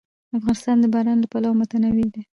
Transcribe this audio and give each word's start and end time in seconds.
افغانستان 0.37 0.75
د 0.81 0.85
باران 0.93 1.17
له 1.21 1.27
پلوه 1.31 1.55
متنوع 1.59 2.05
دی. 2.13 2.21